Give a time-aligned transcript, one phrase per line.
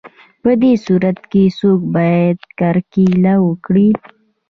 [0.41, 3.89] په دې صورت کې څوک باید کرکیله وکړي